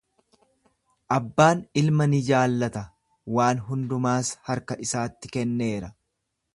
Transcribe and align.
Abbaan 1.17 1.61
ilma 1.81 2.07
ni 2.13 2.23
jaallata, 2.29 2.83
waan 3.37 3.63
hundumaas 3.69 4.35
harka 4.49 4.79
isatti 4.89 5.35
kenneera. 5.37 5.97